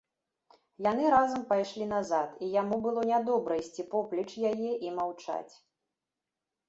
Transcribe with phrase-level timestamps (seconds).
[0.91, 5.53] Яны разам пайшлі назад, і яму было нядобра ісці поплеч яе і маўчаць.